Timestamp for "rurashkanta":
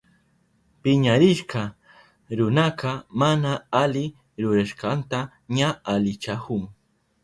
4.41-5.19